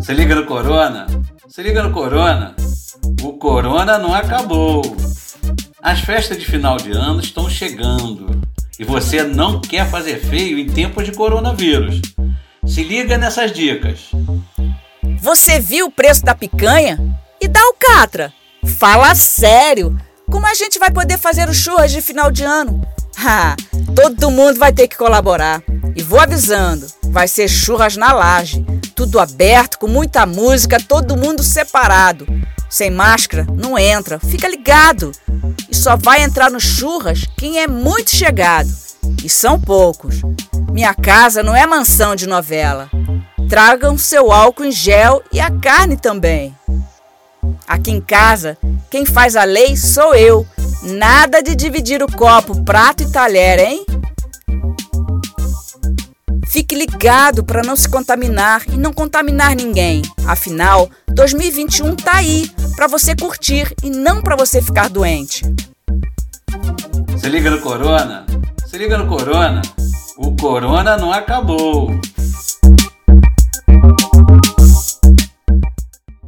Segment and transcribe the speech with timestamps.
[0.00, 1.06] Se liga no Corona,
[1.46, 2.56] se liga no Corona.
[3.22, 4.80] O Corona não acabou.
[5.82, 8.40] As festas de final de ano estão chegando
[8.78, 12.00] e você não quer fazer feio em tempos de coronavírus.
[12.66, 14.10] Se liga nessas dicas.
[15.20, 16.98] Você viu o preço da picanha?
[17.38, 18.32] E da alcatra?
[18.78, 19.94] Fala sério!
[20.30, 22.80] Como a gente vai poder fazer o churras de final de ano?
[23.18, 23.56] Ha,
[23.98, 25.60] todo mundo vai ter que colaborar.
[25.96, 28.64] E vou avisando, vai ser churras na laje.
[28.94, 32.24] Tudo aberto, com muita música, todo mundo separado.
[32.70, 34.20] Sem máscara, não entra.
[34.20, 35.10] Fica ligado.
[35.68, 38.68] E só vai entrar no churras quem é muito chegado.
[39.24, 40.20] E são poucos.
[40.70, 42.88] Minha casa não é mansão de novela.
[43.48, 46.56] Tragam seu álcool em gel e a carne também.
[47.66, 48.56] Aqui em casa,
[48.90, 50.46] quem faz a lei sou eu.
[50.82, 53.84] Nada de dividir o copo, prato e talher, hein?
[56.46, 60.02] Fique ligado para não se contaminar e não contaminar ninguém.
[60.26, 65.42] Afinal, 2021 tá aí para você curtir e não para você ficar doente.
[67.16, 68.24] Se liga no Corona,
[68.66, 69.60] se liga no Corona.
[70.16, 71.90] O Corona não acabou.